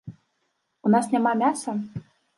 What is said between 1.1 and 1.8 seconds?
няма мяса?